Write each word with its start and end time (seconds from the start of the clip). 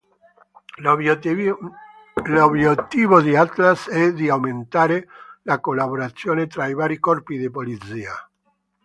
L'obiettivo 0.79 1.61
di 3.21 3.35
Atlas 3.35 3.87
è 3.87 4.11
di 4.11 4.29
aumentare 4.29 5.07
la 5.43 5.59
collaborazione 5.59 6.47
tra 6.47 6.65
i 6.65 6.73
vari 6.73 6.97
corpi 6.97 7.37
di 7.37 7.51
Polizia. 7.51 8.15